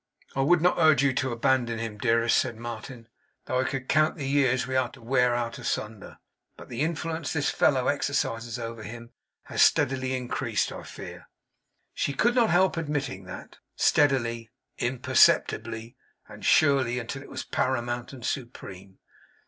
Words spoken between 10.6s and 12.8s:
I fear.' She could not help